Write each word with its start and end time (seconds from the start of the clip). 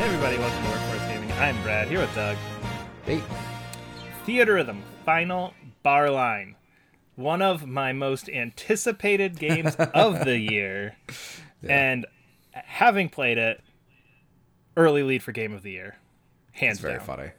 Hey 0.00 0.06
everybody, 0.06 0.38
welcome 0.38 0.62
to 0.64 0.70
Workforce 0.70 1.06
Gaming. 1.08 1.30
I'm 1.32 1.62
Brad, 1.62 1.86
here 1.88 1.98
with 2.00 2.14
Doug. 2.14 2.38
Hey, 3.04 3.20
Theatrhythm, 4.26 4.80
Final 5.04 5.52
Bar 5.82 6.08
Line. 6.10 6.56
One 7.16 7.42
of 7.42 7.66
my 7.66 7.92
most 7.92 8.30
anticipated 8.30 9.38
games 9.38 9.74
of 9.94 10.24
the 10.24 10.38
year. 10.38 10.96
And 11.68 12.06
having 12.52 13.10
played 13.10 13.36
it, 13.36 13.60
early 14.74 15.02
lead 15.02 15.22
for 15.22 15.32
Game 15.32 15.52
of 15.52 15.62
the 15.62 15.72
Year. 15.72 15.96
Hands 16.52 16.72
it's 16.78 16.80
very 16.80 16.94
down. 16.96 17.06
funny. 17.06 17.30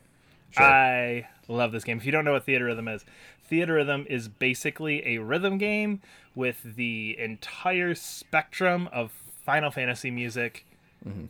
Sure. 0.52 0.64
I 0.64 1.28
love 1.48 1.72
this 1.72 1.84
game. 1.84 1.98
If 1.98 2.06
you 2.06 2.12
don't 2.12 2.26
know 2.26 2.34
what 2.34 2.46
Theatrhythm 2.46 2.94
is, 2.94 3.06
Theatrhythm 3.50 4.06
is 4.06 4.28
basically 4.28 5.06
a 5.08 5.18
rhythm 5.18 5.58
game 5.58 6.02
with 6.36 6.76
the 6.76 7.18
entire 7.18 7.96
spectrum 7.96 8.88
of 8.92 9.12
Final 9.46 9.72
Fantasy 9.72 10.12
music, 10.12 10.66
Mm-hmm. 11.04 11.20
and 11.22 11.30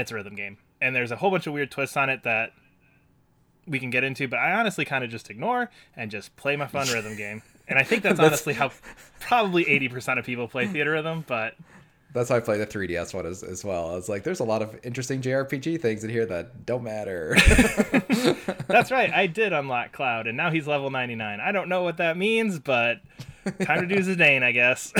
it's 0.00 0.10
a 0.10 0.14
rhythm 0.16 0.34
game. 0.34 0.58
And 0.84 0.94
there's 0.94 1.10
a 1.10 1.16
whole 1.16 1.30
bunch 1.30 1.46
of 1.46 1.52
weird 1.54 1.70
twists 1.70 1.96
on 1.96 2.10
it 2.10 2.24
that 2.24 2.52
we 3.66 3.78
can 3.78 3.88
get 3.88 4.04
into, 4.04 4.28
but 4.28 4.38
I 4.38 4.52
honestly 4.52 4.84
kind 4.84 5.02
of 5.02 5.08
just 5.10 5.30
ignore 5.30 5.70
and 5.96 6.10
just 6.10 6.36
play 6.36 6.56
my 6.56 6.66
fun 6.66 6.86
rhythm 6.88 7.16
game. 7.16 7.40
And 7.66 7.78
I 7.78 7.82
think 7.82 8.02
that's, 8.02 8.16
That's- 8.18 8.32
honestly 8.44 8.52
how 8.52 8.70
probably 9.20 9.64
80% 9.64 10.18
of 10.18 10.26
people 10.26 10.46
play 10.48 10.66
Theatrhythm, 10.66 11.26
but 11.26 11.54
That's 12.12 12.28
how 12.28 12.36
I 12.36 12.40
play 12.40 12.58
the 12.58 12.66
3DS 12.66 13.14
one 13.14 13.24
as, 13.24 13.42
as 13.42 13.64
well. 13.64 13.90
I 13.90 13.94
was 13.94 14.10
like, 14.10 14.22
there's 14.24 14.40
a 14.40 14.44
lot 14.44 14.60
of 14.60 14.78
interesting 14.84 15.22
JRPG 15.22 15.80
things 15.80 16.04
in 16.04 16.10
here 16.10 16.26
that 16.26 16.66
don't 16.66 16.84
matter. 16.84 17.34
That's 18.68 18.90
right. 18.90 19.10
I 19.12 19.26
did 19.26 19.52
unlock 19.54 19.92
Cloud, 19.92 20.26
and 20.26 20.36
now 20.36 20.50
he's 20.50 20.66
level 20.66 20.90
99. 20.90 21.40
I 21.40 21.50
don't 21.52 21.68
know 21.70 21.82
what 21.82 21.96
that 21.96 22.18
means, 22.18 22.58
but 22.58 23.00
time 23.62 23.88
to 23.88 23.94
do 23.94 24.00
Zidane, 24.02 24.42
I 24.42 24.52
guess. 24.52 24.92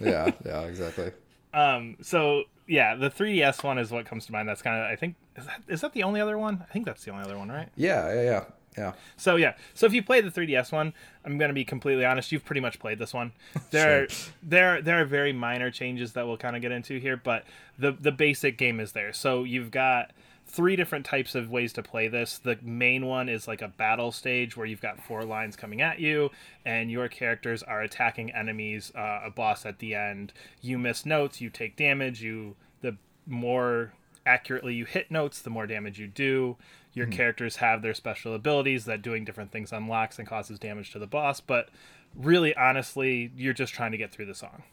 yeah, 0.00 0.30
yeah, 0.46 0.62
exactly. 0.62 1.10
um, 1.52 1.96
so 2.00 2.44
yeah, 2.70 2.94
the 2.94 3.10
3DS 3.10 3.64
one 3.64 3.78
is 3.78 3.90
what 3.90 4.06
comes 4.06 4.26
to 4.26 4.32
mind. 4.32 4.48
That's 4.48 4.62
kind 4.62 4.80
of 4.80 4.88
I 4.88 4.94
think 4.94 5.16
is 5.36 5.46
that 5.46 5.62
is 5.68 5.80
that 5.80 5.92
the 5.92 6.04
only 6.04 6.20
other 6.20 6.38
one? 6.38 6.64
I 6.68 6.72
think 6.72 6.86
that's 6.86 7.04
the 7.04 7.10
only 7.10 7.24
other 7.24 7.36
one, 7.36 7.48
right? 7.48 7.68
Yeah, 7.74 8.14
yeah, 8.14 8.22
yeah, 8.22 8.44
yeah. 8.78 8.92
So 9.16 9.34
yeah, 9.34 9.54
so 9.74 9.86
if 9.86 9.92
you 9.92 10.02
play 10.04 10.20
the 10.20 10.30
3DS 10.30 10.70
one, 10.70 10.94
I'm 11.24 11.36
gonna 11.36 11.52
be 11.52 11.64
completely 11.64 12.04
honest. 12.04 12.30
You've 12.30 12.44
pretty 12.44 12.60
much 12.60 12.78
played 12.78 12.98
this 12.98 13.12
one. 13.12 13.32
There, 13.70 14.08
there, 14.42 14.80
there 14.82 15.00
are 15.00 15.04
very 15.04 15.32
minor 15.32 15.70
changes 15.70 16.12
that 16.12 16.26
we'll 16.26 16.36
kind 16.36 16.54
of 16.54 16.62
get 16.62 16.70
into 16.72 16.98
here, 16.98 17.16
but 17.16 17.44
the 17.78 17.90
the 17.92 18.12
basic 18.12 18.56
game 18.56 18.78
is 18.78 18.92
there. 18.92 19.12
So 19.12 19.42
you've 19.42 19.72
got 19.72 20.12
three 20.50 20.76
different 20.76 21.06
types 21.06 21.34
of 21.34 21.50
ways 21.50 21.72
to 21.74 21.82
play 21.82 22.08
this. 22.08 22.38
The 22.38 22.58
main 22.62 23.06
one 23.06 23.28
is 23.28 23.48
like 23.48 23.62
a 23.62 23.68
battle 23.68 24.12
stage 24.12 24.56
where 24.56 24.66
you've 24.66 24.80
got 24.80 25.02
four 25.02 25.24
lines 25.24 25.56
coming 25.56 25.80
at 25.80 26.00
you, 26.00 26.30
and 26.64 26.90
your 26.90 27.08
characters 27.08 27.62
are 27.62 27.82
attacking 27.82 28.30
enemies. 28.32 28.92
Uh, 28.94 29.20
a 29.24 29.30
boss 29.30 29.64
at 29.64 29.78
the 29.78 29.94
end. 29.94 30.32
You 30.60 30.78
miss 30.78 31.06
notes, 31.06 31.40
you 31.40 31.50
take 31.50 31.76
damage. 31.76 32.22
You 32.22 32.56
the 32.80 32.96
more 33.26 33.92
accurately 34.26 34.74
you 34.74 34.84
hit 34.84 35.10
notes, 35.10 35.40
the 35.40 35.50
more 35.50 35.66
damage 35.66 35.98
you 35.98 36.06
do. 36.06 36.56
Your 36.92 37.06
characters 37.06 37.56
have 37.56 37.82
their 37.82 37.94
special 37.94 38.34
abilities 38.34 38.84
that 38.86 39.00
doing 39.00 39.24
different 39.24 39.52
things 39.52 39.72
unlocks 39.72 40.18
and 40.18 40.26
causes 40.26 40.58
damage 40.58 40.90
to 40.90 40.98
the 40.98 41.06
boss, 41.06 41.40
but 41.40 41.68
really 42.16 42.54
honestly, 42.56 43.30
you're 43.36 43.54
just 43.54 43.72
trying 43.72 43.92
to 43.92 43.98
get 43.98 44.10
through 44.10 44.26
the 44.26 44.34
song. 44.34 44.64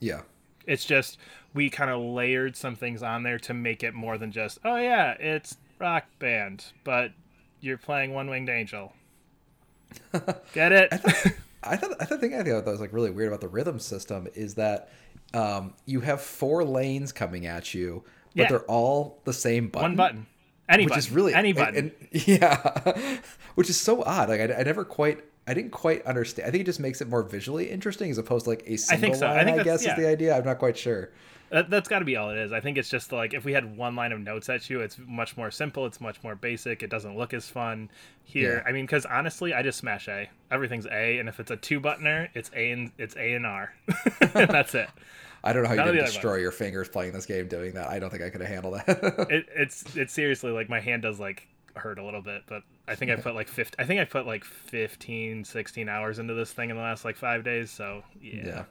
Yeah. 0.00 0.22
It's 0.66 0.84
just 0.84 1.18
we 1.54 1.68
kind 1.70 1.90
of 1.90 2.00
layered 2.00 2.56
some 2.56 2.74
things 2.76 3.02
on 3.02 3.22
there 3.22 3.38
to 3.40 3.54
make 3.54 3.82
it 3.82 3.94
more 3.94 4.16
than 4.18 4.32
just, 4.32 4.58
oh 4.64 4.76
yeah, 4.76 5.12
it's 5.18 5.56
rock 5.78 6.04
band, 6.18 6.66
but 6.84 7.12
you're 7.60 7.78
playing 7.78 8.12
One 8.14 8.28
Winged 8.30 8.48
Angel. 8.48 8.92
Get 10.52 10.72
it? 10.72 10.88
I 11.62 11.76
thought 11.76 11.90
I 12.00 12.04
thought 12.04 12.08
the 12.08 12.18
thing 12.18 12.34
I 12.34 12.42
thought 12.42 12.64
that 12.64 12.70
was 12.70 12.80
like 12.80 12.92
really 12.92 13.10
weird 13.10 13.28
about 13.28 13.40
the 13.40 13.48
rhythm 13.48 13.78
system 13.78 14.26
is 14.34 14.54
that 14.54 14.90
um, 15.34 15.74
you 15.86 16.00
have 16.00 16.20
four 16.20 16.64
lanes 16.64 17.12
coming 17.12 17.46
at 17.46 17.72
you, 17.74 18.02
but 18.34 18.42
Yeah. 18.42 18.48
they're 18.48 18.60
all 18.70 19.20
the 19.24 19.32
same 19.32 19.68
button. 19.68 19.90
One 19.90 19.96
button. 19.96 20.26
Any 20.68 20.84
which 20.84 20.90
button. 20.90 20.98
is 20.98 21.10
really 21.10 21.34
any 21.34 21.50
and- 21.50 21.58
button. 21.58 21.92
and- 22.12 22.26
yeah, 22.28 23.18
which 23.54 23.68
is 23.70 23.78
so 23.80 24.02
odd. 24.02 24.28
Like 24.28 24.40
I, 24.40 24.54
I 24.60 24.62
never 24.62 24.84
quite, 24.84 25.22
I 25.46 25.54
didn't 25.54 25.72
quite 25.72 26.04
understand. 26.06 26.48
I 26.48 26.50
think 26.50 26.62
it 26.62 26.64
just 26.66 26.80
makes 26.80 27.00
it 27.00 27.08
more 27.08 27.22
visually 27.22 27.70
interesting 27.70 28.10
as 28.10 28.18
opposed 28.18 28.44
to 28.44 28.50
like 28.50 28.62
a 28.66 28.76
single 28.76 28.96
I 28.96 29.00
think 29.00 29.16
so. 29.16 29.26
I 29.26 29.30
line. 29.30 29.38
I, 29.38 29.44
think 29.44 29.56
that's- 29.58 29.80
guess 29.82 29.86
yeah. 29.86 29.92
is 29.94 29.98
the 29.98 30.08
idea. 30.08 30.36
I'm 30.36 30.44
not 30.44 30.58
quite 30.58 30.76
sure. 30.76 31.10
That, 31.50 31.68
that's 31.68 31.86
got 31.86 31.98
to 31.98 32.06
be 32.06 32.16
all 32.16 32.30
it 32.30 32.38
is. 32.38 32.50
I 32.50 32.60
think 32.60 32.78
it's 32.78 32.88
just 32.88 33.12
like 33.12 33.34
if 33.34 33.44
we 33.44 33.52
had 33.52 33.76
one 33.76 33.94
line 33.94 34.12
of 34.12 34.20
notes 34.20 34.48
at 34.48 34.70
you, 34.70 34.80
it's 34.80 34.96
much 35.06 35.36
more 35.36 35.50
simple. 35.50 35.84
It's 35.84 36.00
much 36.00 36.22
more 36.22 36.34
basic. 36.34 36.82
It 36.82 36.88
doesn't 36.88 37.14
look 37.14 37.34
as 37.34 37.46
fun 37.46 37.90
here. 38.24 38.62
Yeah. 38.64 38.70
I 38.70 38.72
mean, 38.72 38.86
because 38.86 39.04
honestly, 39.04 39.52
I 39.52 39.62
just 39.62 39.78
smash 39.78 40.08
A. 40.08 40.30
Everything's 40.50 40.86
A, 40.86 41.18
and 41.18 41.28
if 41.28 41.40
it's 41.40 41.50
a 41.50 41.56
two 41.56 41.78
buttoner, 41.78 42.30
it's 42.32 42.50
A 42.56 42.70
and 42.70 42.90
it's 42.96 43.16
A 43.16 43.34
and 43.34 43.44
R. 43.44 43.74
and 44.20 44.48
that's 44.48 44.74
it. 44.74 44.88
I 45.44 45.52
don't 45.52 45.64
know 45.64 45.68
how 45.68 45.74
None 45.74 45.88
you 45.88 45.92
can 45.94 46.04
destroy 46.04 46.36
your 46.36 46.52
fingers 46.52 46.88
playing 46.88 47.12
this 47.12 47.26
game 47.26 47.48
doing 47.48 47.74
that. 47.74 47.88
I 47.88 47.98
don't 47.98 48.10
think 48.10 48.22
I 48.22 48.30
could 48.30 48.40
have 48.40 48.50
handled 48.50 48.74
that. 48.86 49.28
it. 49.30 49.46
It's 49.54 49.96
it's 49.96 50.12
seriously 50.12 50.52
like 50.52 50.68
my 50.68 50.80
hand 50.80 51.02
does 51.02 51.18
like 51.20 51.48
hurt 51.76 51.98
a 51.98 52.04
little 52.04 52.22
bit, 52.22 52.42
but 52.46 52.62
I 52.86 52.94
think 52.94 53.10
I 53.10 53.16
put 53.16 53.34
like 53.34 53.48
50, 53.48 53.76
I 53.78 53.84
think 53.84 54.00
I 54.00 54.04
put 54.04 54.26
like 54.26 54.44
15, 54.44 55.44
16 55.44 55.88
hours 55.88 56.18
into 56.18 56.34
this 56.34 56.52
thing 56.52 56.70
in 56.70 56.76
the 56.76 56.82
last 56.82 57.04
like 57.04 57.16
five 57.16 57.44
days. 57.44 57.70
So 57.70 58.02
yeah. 58.20 58.44
yeah. 58.46 58.64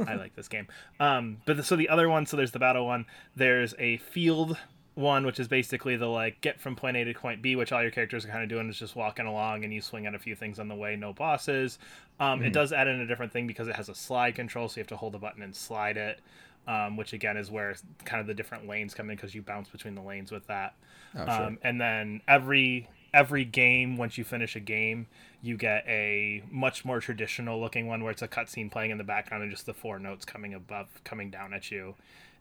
I 0.06 0.14
like 0.14 0.34
this 0.34 0.48
game. 0.48 0.68
Um, 1.00 1.38
but 1.44 1.56
the, 1.56 1.62
so 1.62 1.76
the 1.76 1.88
other 1.88 2.08
one, 2.08 2.26
so 2.26 2.36
there's 2.36 2.52
the 2.52 2.58
battle 2.58 2.86
one. 2.86 3.06
There's 3.36 3.74
a 3.78 3.98
field 3.98 4.56
one, 4.94 5.24
which 5.24 5.40
is 5.40 5.48
basically 5.48 5.96
the 5.96 6.06
like 6.06 6.40
get 6.40 6.60
from 6.60 6.76
point 6.76 6.96
A 6.96 7.04
to 7.04 7.14
point 7.14 7.42
B, 7.42 7.56
which 7.56 7.72
all 7.72 7.82
your 7.82 7.90
characters 7.90 8.24
are 8.24 8.28
kind 8.28 8.42
of 8.42 8.48
doing 8.48 8.68
is 8.68 8.78
just 8.78 8.94
walking 8.94 9.26
along 9.26 9.64
and 9.64 9.72
you 9.72 9.80
swing 9.80 10.06
at 10.06 10.14
a 10.14 10.18
few 10.18 10.34
things 10.34 10.58
on 10.58 10.68
the 10.68 10.74
way, 10.74 10.96
no 10.96 11.12
bosses. 11.12 11.78
Um, 12.20 12.42
It 12.42 12.52
does 12.52 12.72
add 12.72 12.88
in 12.88 13.00
a 13.00 13.06
different 13.06 13.32
thing 13.32 13.46
because 13.46 13.68
it 13.68 13.76
has 13.76 13.88
a 13.88 13.94
slide 13.94 14.34
control, 14.34 14.68
so 14.68 14.78
you 14.78 14.82
have 14.82 14.88
to 14.88 14.96
hold 14.96 15.14
the 15.14 15.18
button 15.18 15.42
and 15.42 15.54
slide 15.54 15.96
it. 15.96 16.20
Um, 16.68 16.96
which 16.96 17.12
again 17.12 17.36
is 17.36 17.50
where 17.50 17.74
kind 18.04 18.20
of 18.20 18.28
the 18.28 18.34
different 18.34 18.68
lanes 18.68 18.94
come 18.94 19.10
in 19.10 19.16
because 19.16 19.34
you 19.34 19.42
bounce 19.42 19.68
between 19.68 19.96
the 19.96 20.00
lanes 20.00 20.30
with 20.30 20.46
that. 20.46 20.74
Oh, 21.16 21.24
sure. 21.24 21.46
Um, 21.46 21.58
and 21.62 21.80
then 21.80 22.20
every 22.28 22.88
every 23.12 23.44
game, 23.44 23.96
once 23.96 24.16
you 24.16 24.24
finish 24.24 24.56
a 24.56 24.60
game, 24.60 25.06
you 25.42 25.56
get 25.56 25.84
a 25.86 26.42
much 26.50 26.84
more 26.84 27.00
traditional 27.00 27.60
looking 27.60 27.86
one 27.86 28.02
where 28.02 28.12
it's 28.12 28.22
a 28.22 28.28
cutscene 28.28 28.70
playing 28.70 28.90
in 28.90 28.98
the 28.98 29.04
background 29.04 29.42
and 29.42 29.52
just 29.52 29.66
the 29.66 29.74
four 29.74 29.98
notes 29.98 30.24
coming 30.24 30.54
above, 30.54 30.86
coming 31.04 31.30
down 31.30 31.52
at 31.52 31.70
you, 31.70 31.94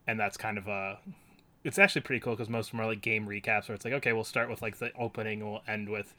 and 0.08 0.20
that's 0.20 0.38
kind 0.38 0.58
of 0.58 0.68
a. 0.68 1.00
It's 1.64 1.78
actually 1.78 2.02
pretty 2.02 2.20
cool 2.22 2.34
because 2.34 2.50
most 2.50 2.68
of 2.68 2.72
them 2.72 2.82
are 2.82 2.88
like 2.88 3.02
game 3.02 3.28
recaps 3.28 3.68
where 3.68 3.76
it's 3.76 3.86
like, 3.86 3.94
okay, 3.96 4.14
we'll 4.14 4.24
start 4.24 4.50
with 4.50 4.62
like 4.62 4.78
the 4.80 4.92
opening 4.98 5.42
and 5.42 5.52
we'll 5.52 5.64
end 5.68 5.90
with. 5.90 6.14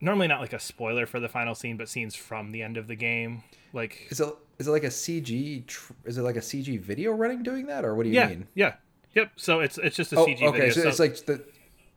Normally 0.00 0.28
not 0.28 0.40
like 0.40 0.52
a 0.52 0.58
spoiler 0.58 1.06
for 1.06 1.20
the 1.20 1.28
final 1.28 1.54
scene, 1.54 1.76
but 1.76 1.88
scenes 1.88 2.14
from 2.14 2.52
the 2.52 2.62
end 2.62 2.76
of 2.76 2.86
the 2.86 2.94
game. 2.94 3.42
Like 3.72 4.06
Is 4.10 4.20
it 4.20 4.28
is 4.58 4.66
it 4.68 4.70
like 4.70 4.84
a 4.84 4.88
CG? 4.88 5.66
Tr- 5.66 5.92
is 6.04 6.18
it 6.18 6.22
like 6.22 6.36
a 6.36 6.40
CG 6.40 6.80
video 6.80 7.12
running 7.12 7.42
doing 7.42 7.66
that, 7.66 7.84
or 7.84 7.94
what 7.94 8.04
do 8.04 8.08
you 8.08 8.14
yeah, 8.16 8.28
mean? 8.28 8.46
yeah, 8.54 8.74
yep. 9.14 9.32
So 9.36 9.60
it's 9.60 9.78
it's 9.78 9.96
just 9.96 10.12
a 10.12 10.18
Oh, 10.18 10.26
CG 10.26 10.42
okay. 10.42 10.58
video. 10.58 10.70
So, 10.70 10.82
so- 10.82 10.88
it's 10.88 10.98
like 10.98 11.16
the. 11.26 11.44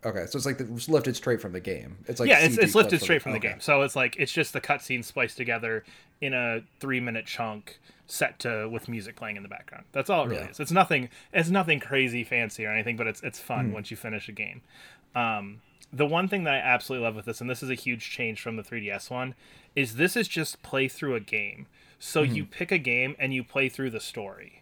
Okay, 0.05 0.25
so 0.27 0.35
it's 0.35 0.45
like 0.45 0.57
the, 0.57 0.65
it's 0.73 0.89
lifted 0.89 1.15
straight 1.15 1.39
from 1.39 1.53
the 1.53 1.61
game. 1.61 1.95
It's 2.07 2.19
like 2.19 2.27
yeah, 2.27 2.39
it's, 2.39 2.57
it's 2.57 2.75
lifted 2.75 2.99
straight 3.01 3.21
from 3.21 3.31
the 3.31 3.37
okay. 3.37 3.51
game. 3.51 3.61
So 3.61 3.83
it's 3.83 3.95
like 3.95 4.17
it's 4.19 4.33
just 4.33 4.51
the 4.51 4.59
cutscene 4.59 5.01
spliced 5.01 5.37
together 5.37 5.85
in 6.19 6.33
a 6.33 6.59
three 6.81 6.99
minute 6.99 7.25
chunk 7.25 7.79
set 8.05 8.37
to 8.39 8.67
with 8.69 8.89
music 8.89 9.15
playing 9.15 9.37
in 9.37 9.43
the 9.43 9.49
background. 9.49 9.85
That's 9.93 10.09
all 10.09 10.25
it 10.25 10.27
really 10.27 10.41
Yeah. 10.43 10.49
is. 10.49 10.59
It's 10.59 10.73
nothing 10.73 11.07
it's 11.31 11.49
nothing 11.49 11.79
crazy 11.79 12.25
fancy 12.25 12.65
or 12.65 12.71
anything, 12.73 12.97
but 12.97 13.07
it's 13.07 13.21
it's 13.23 13.39
fun 13.39 13.67
Hmm. 13.67 13.73
once 13.75 13.91
you 13.91 13.95
finish 13.95 14.27
a 14.27 14.33
game. 14.33 14.61
Um, 15.15 15.61
the 15.93 16.05
one 16.05 16.27
thing 16.27 16.43
that 16.45 16.55
I 16.55 16.57
absolutely 16.57 17.05
love 17.05 17.15
with 17.15 17.25
this, 17.25 17.39
and 17.39 17.49
this 17.49 17.61
is 17.63 17.69
a 17.69 17.75
huge 17.75 18.09
change 18.09 18.41
from 18.41 18.55
the 18.57 18.63
3DS 18.63 19.09
one, 19.09 19.35
is 19.75 19.95
this 19.95 20.15
is 20.17 20.27
just 20.27 20.63
play 20.63 20.87
through 20.87 21.15
a 21.15 21.19
game. 21.19 21.67
So 21.99 22.23
Hmm. 22.23 22.31
you 22.35 22.45
pick 22.45 22.71
a 22.71 22.77
game 22.77 23.15
and 23.19 23.33
you 23.33 23.43
play 23.43 23.69
through 23.69 23.91
the 23.91 23.99
story 23.99 24.59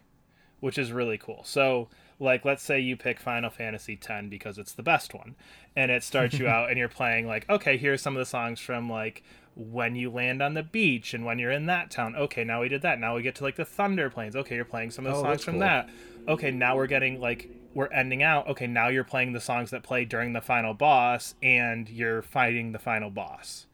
which 0.59 0.77
is 0.77 0.91
really 0.91 1.17
cool. 1.17 1.41
So, 1.43 1.89
like, 2.19 2.45
let's 2.45 2.61
say 2.61 2.79
you 2.79 2.95
pick 2.95 3.19
Final 3.19 3.49
Fantasy 3.49 3.99
X 3.99 4.25
because 4.29 4.59
it's 4.59 4.73
the 4.73 4.83
best 4.83 5.11
one, 5.11 5.33
and 5.75 5.89
it 5.89 6.03
starts 6.03 6.37
you 6.37 6.47
out, 6.55 6.69
and 6.69 6.77
you're 6.77 6.87
playing 6.87 7.25
like, 7.25 7.49
okay, 7.49 7.77
here's 7.77 7.99
some 7.99 8.15
of 8.15 8.19
the 8.19 8.27
songs 8.27 8.59
from 8.59 8.87
like 8.87 9.23
when 9.55 9.95
you 9.95 10.11
land 10.11 10.39
on 10.43 10.53
the 10.53 10.61
beach 10.61 11.15
and 11.15 11.25
when 11.25 11.39
you're 11.39 11.49
in 11.49 11.65
that 11.65 11.89
town. 11.89 12.15
Okay, 12.15 12.43
now 12.43 12.61
we 12.61 12.69
did 12.69 12.83
that. 12.83 12.99
Now 12.99 13.15
we 13.15 13.23
get 13.23 13.33
to 13.37 13.43
like 13.43 13.55
the 13.55 13.65
Thunder 13.65 14.11
Plains. 14.11 14.35
Okay, 14.35 14.53
you're 14.53 14.63
playing 14.63 14.91
some 14.91 15.07
of 15.07 15.13
the 15.13 15.19
Oh, 15.19 15.23
songs 15.23 15.43
from 15.43 15.53
cool. 15.55 15.61
that. 15.61 15.89
Okay, 16.27 16.51
now 16.51 16.75
we're 16.75 16.85
getting 16.85 17.19
like 17.19 17.49
we're 17.73 17.87
ending 17.91 18.21
out. 18.23 18.47
Okay, 18.47 18.67
now 18.67 18.87
you're 18.89 19.03
playing 19.03 19.33
the 19.33 19.39
songs 19.41 19.69
that 19.71 19.83
play 19.83 20.05
during 20.05 20.33
the 20.33 20.41
final 20.41 20.73
boss, 20.73 21.35
and 21.41 21.87
you're 21.89 22.21
fighting 22.21 22.71
the 22.71 22.79
final 22.79 23.09
boss. 23.09 23.65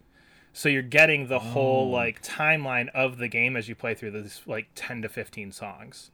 So 0.54 0.70
you're 0.70 0.82
getting 0.82 1.28
the 1.28 1.36
Oh. 1.36 1.40
whole 1.40 1.92
like 1.92 2.22
timeline 2.24 2.90
of 2.90 3.18
the 3.18 3.28
game 3.28 3.56
as 3.56 3.70
you 3.70 3.76
play 3.76 3.94
through 3.94 4.12
this 4.12 4.42
like 4.48 4.68
10 4.76 5.02
to 5.04 5.10
15 5.10 5.52
songs. 5.52 6.10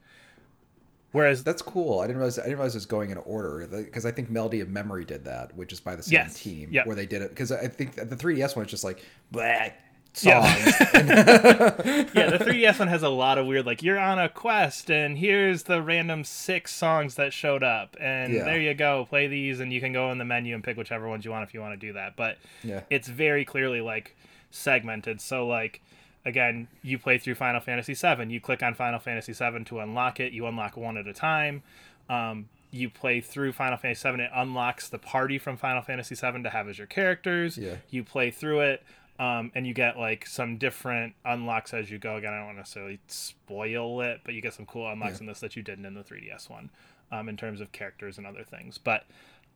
Whereas 1.12 1.44
That's 1.44 1.62
cool. 1.62 2.00
I 2.00 2.08
didn't 2.08 2.18
realize. 2.18 2.40
I 2.40 2.44
didn't 2.44 2.58
realize 2.58 2.74
it 2.74 2.78
was 2.80 2.86
going 2.88 3.12
in 3.12 3.18
order 3.20 3.68
because 3.68 4.04
I 4.06 4.12
think 4.12 4.32
Melody 4.32 4.62
of 4.62 4.70
Memory 4.70 5.06
did 5.06 5.24
that, 5.26 5.56
which 5.56 5.72
is 5.72 5.80
by 5.80 5.96
the 5.96 6.02
same 6.02 6.14
Yes. 6.14 6.40
team, 6.42 6.70
Yep. 6.72 6.88
where 6.88 6.96
they 6.96 7.06
did 7.06 7.22
it. 7.22 7.30
Because 7.30 7.52
I 7.52 7.68
think 7.68 7.94
the 7.96 8.16
3DS 8.16 8.56
one 8.56 8.66
is 8.66 8.72
just 8.72 8.84
like 8.84 9.04
black. 9.32 9.78
Songs. 10.13 10.65
yeah, 10.94 12.30
the 12.30 12.39
3DS 12.39 12.80
one 12.80 12.88
has 12.88 13.04
a 13.04 13.10
lot 13.10 13.38
of 13.38 13.45
weird 13.48 13.65
like 13.65 13.81
you're 13.83 14.00
on 14.00 14.19
a 14.19 14.30
quest 14.30 14.89
and 14.89 15.18
here's 15.18 15.63
the 15.63 15.81
random 15.81 16.24
six 16.24 16.74
songs 16.74 17.15
that 17.15 17.33
showed 17.33 17.63
up 17.63 17.95
and 18.00 18.33
Yeah. 18.33 18.44
there 18.44 18.60
you 18.62 18.74
go, 18.74 19.06
play 19.10 19.27
these 19.27 19.60
and 19.60 19.71
you 19.74 19.80
can 19.80 19.94
go 19.94 20.12
in 20.12 20.18
the 20.18 20.25
menu 20.25 20.54
and 20.56 20.63
pick 20.63 20.77
whichever 20.77 21.07
ones 21.07 21.25
you 21.25 21.31
want 21.31 21.44
if 21.48 21.54
you 21.54 21.62
want 21.62 21.80
to 21.80 21.88
do 21.88 21.94
that. 21.94 22.15
But 22.15 22.38
Yeah. 22.63 22.81
it's 22.89 23.07
very 23.07 23.45
clearly 23.45 23.81
like 23.81 24.15
segmented. 24.51 25.19
So 25.21 25.48
like 25.48 25.81
again, 26.25 26.68
you 26.81 26.98
play 26.98 27.18
through 27.18 27.36
Final 27.36 27.60
Fantasy 27.60 27.94
VII. 27.94 28.31
You 28.31 28.39
click 28.39 28.63
on 28.63 28.74
Final 28.75 29.00
Fantasy 29.00 29.33
VII 29.33 29.63
to 29.65 29.80
unlock 29.80 30.19
it. 30.19 30.31
You 30.31 30.45
unlock 30.48 30.77
one 30.77 30.98
at 30.98 31.07
a 31.07 31.13
time. 31.13 31.63
Um, 32.10 32.48
you 32.71 32.89
play 32.89 33.19
through 33.21 33.51
Final 33.51 33.77
Fantasy 33.77 34.10
VII. 34.10 34.21
It 34.24 34.31
unlocks 34.33 34.88
the 34.89 34.98
party 34.98 35.38
from 35.38 35.57
Final 35.57 35.81
Fantasy 35.81 36.15
VII 36.15 36.42
to 36.44 36.50
have 36.50 36.68
as 36.69 36.77
your 36.77 36.88
characters. 36.88 37.57
Yeah. 37.57 37.75
You 37.89 38.04
play 38.04 38.31
through 38.31 38.62
it, 38.62 38.83
um, 39.24 39.52
and 39.56 39.66
you 39.66 39.74
get 39.74 39.98
like 39.98 40.25
some 40.28 40.58
different 40.58 41.14
unlocks 41.24 41.74
as 41.74 41.90
you 41.90 41.98
go. 41.98 42.18
Again, 42.18 42.34
I 42.34 42.38
don't 42.38 42.46
want 42.48 42.58
to 42.58 42.62
necessarily 42.62 43.00
spoil 43.08 44.02
it, 44.02 44.22
but 44.24 44.34
you 44.34 44.42
get 44.42 44.54
some 44.54 44.66
cool 44.66 44.90
unlocks 44.92 45.16
Yeah. 45.16 45.22
in 45.22 45.25
this 45.28 45.40
that 45.40 45.56
you 45.56 45.64
didn't 45.64 45.86
in 45.86 45.94
the 45.94 46.04
3DS 46.04 46.50
one, 46.50 46.70
um, 47.12 47.30
in 47.30 47.38
terms 47.38 47.62
of 47.62 47.72
characters 47.72 48.18
and 48.18 48.28
other 48.28 48.44
things. 48.44 48.78
But 48.78 49.06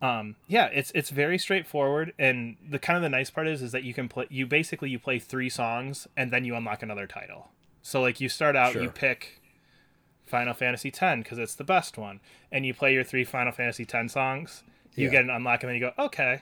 um, 0.02 0.36
yeah, 0.48 0.68
it's 0.68 0.92
it's 0.94 1.10
very 1.10 1.38
straightforward, 1.40 2.14
and 2.20 2.56
the 2.70 2.78
kind 2.80 2.98
of 2.98 3.04
the 3.04 3.10
nice 3.10 3.30
part 3.32 3.48
is 3.48 3.62
is 3.64 3.72
that 3.72 3.84
you 3.84 3.94
can 3.96 4.08
play. 4.08 4.28
You 4.30 4.46
basically 4.46 4.90
you 4.92 5.00
play 5.00 5.18
three 5.20 5.50
songs, 5.50 6.08
and 6.16 6.32
then 6.32 6.46
you 6.46 6.56
unlock 6.56 6.84
another 6.84 7.08
title. 7.08 7.50
So 7.82 8.02
like 8.02 8.22
you 8.22 8.30
start 8.30 8.56
out, 8.56 8.76
you 8.76 8.90
pick 8.90 9.42
Final 10.26 10.54
Fantasy 10.54 10.90
X 10.90 11.18
because 11.24 11.40
it's 11.40 11.56
the 11.56 11.64
best 11.64 11.98
one, 11.98 12.20
and 12.52 12.66
you 12.66 12.74
play 12.76 12.94
your 12.94 13.04
three 13.04 13.24
Final 13.24 13.52
Fantasy 13.52 13.88
X 13.92 14.14
songs. 14.14 14.64
You 14.96 15.06
Yeah. 15.06 15.12
get 15.12 15.24
an 15.24 15.30
unlock, 15.32 15.64
and 15.64 15.70
then 15.70 15.76
you 15.76 15.82
go, 15.82 15.94
okay. 16.06 16.42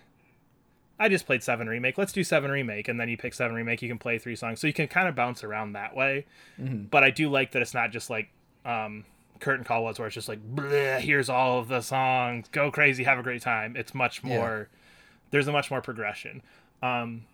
I 0.97 1.09
just 1.09 1.25
played 1.25 1.43
Seven 1.43 1.67
Remake. 1.67 1.97
Let's 1.97 2.13
do 2.13 2.23
Seven 2.23 2.49
Remake, 2.51 2.87
and 2.87 2.99
then 2.99 3.09
you 3.09 3.17
pick 3.17 3.33
Seven 3.33 3.55
Remake. 3.55 3.81
You 3.81 3.89
can 3.89 3.97
play 3.97 4.17
three 4.17 4.35
songs, 4.35 4.59
so 4.61 4.67
you 4.67 4.73
can 4.73 4.87
kind 4.87 5.07
of 5.09 5.15
bounce 5.15 5.43
around 5.43 5.73
that 5.73 5.95
way. 5.95 6.25
Mm-hmm. 6.59 6.83
But 6.85 7.03
I 7.03 7.09
do 7.09 7.29
like 7.29 7.51
that 7.51 7.61
it's 7.61 7.73
not 7.73 7.91
just 7.91 8.09
like 8.09 8.29
um, 8.63 9.03
Curtain 9.39 9.65
Call 9.65 9.83
was, 9.83 9.99
where 9.99 10.07
it's 10.07 10.15
just 10.15 10.29
like, 10.29 10.39
here's 11.01 11.29
all 11.29 11.59
of 11.59 11.67
the 11.67 11.81
songs, 11.81 12.47
go 12.51 12.71
crazy, 12.71 13.03
have 13.03 13.19
a 13.19 13.23
great 13.23 13.41
time. 13.41 13.75
It's 13.75 13.93
much 13.93 14.23
Yeah. 14.23 14.37
more. 14.37 14.69
There's 15.31 15.47
a 15.47 15.51
much 15.51 15.69
more 15.69 15.81
progression. 15.81 16.41
Um, 16.81 17.25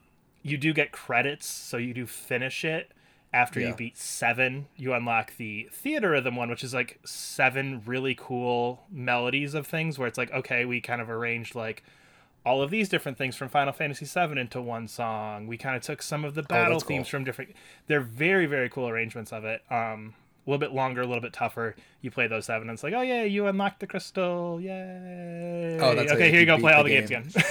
you 0.42 0.58
do 0.58 0.74
get 0.74 0.92
credits, 0.92 1.46
so 1.46 1.78
you 1.78 1.94
do 1.94 2.08
finish 2.08 2.66
it 2.66 2.92
after 3.32 3.60
Yeah. 3.60 3.70
you 3.70 3.76
beat 3.76 3.96
seven. 3.98 4.66
You 4.76 4.94
unlock 4.94 5.38
the 5.38 5.70
Theatrhythm 5.72 6.36
one, 6.36 6.50
which 6.50 6.64
is 6.64 6.74
like 6.74 7.00
seven 7.06 7.84
really 7.86 8.16
cool 8.16 8.84
melodies 8.90 9.54
of 9.54 9.68
things, 9.68 10.00
where 10.00 10.08
it's 10.08 10.18
like, 10.18 10.32
okay, 10.32 10.66
we 10.66 10.82
kind 10.82 11.00
of 11.00 11.12
arranged 11.12 11.54
like 11.54 11.84
all 12.46 12.62
of 12.62 12.72
these 12.72 12.90
different 12.90 13.18
things 13.18 13.36
from 13.36 13.50
Final 13.50 13.72
Fantasy 13.74 14.06
VII 14.06 14.40
into 14.40 14.62
one 14.62 14.88
song. 14.88 15.46
We 15.48 15.58
kind 15.58 15.76
of 15.76 15.84
took 15.84 16.02
some 16.02 16.26
of 16.26 16.34
the 16.36 16.44
battle 16.44 16.68
Oh, 16.68 16.70
that's 16.76 16.84
cool. 16.84 16.96
themes 16.98 17.08
from 17.08 17.24
different. 17.24 17.52
They're 17.88 18.02
very 18.02 18.46
very 18.48 18.70
cool 18.70 18.88
arrangements 18.90 19.32
of 19.32 19.46
it. 19.46 19.62
Um, 19.70 20.16
a 20.46 20.50
little 20.50 20.60
bit 20.60 20.72
longer, 20.74 21.02
a 21.02 21.06
little 21.06 21.22
bit 21.22 21.34
tougher. 21.34 21.76
You 22.02 22.10
play 22.10 22.26
those 22.26 22.46
seven, 22.48 22.68
and 22.68 22.76
it's 22.76 22.82
like, 22.84 22.94
oh 22.96 23.02
yeah, 23.02 23.22
you 23.24 23.46
unlocked 23.46 23.80
the 23.80 23.86
crystal, 23.86 24.60
yay! 24.60 25.78
Oh, 25.80 25.94
that's 25.94 26.12
okay. 26.12 26.26
you 26.26 26.32
Here 26.32 26.40
you 26.40 26.46
go, 26.48 26.58
play 26.58 26.74
all 26.74 26.84
the 26.84 26.90
the 26.90 27.08
games 27.08 27.10
game. 27.36 27.46